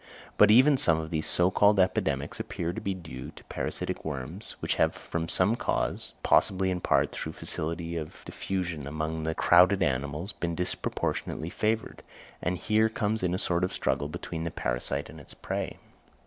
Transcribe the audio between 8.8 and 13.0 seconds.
among the crowded animals, been disproportionally favoured: and here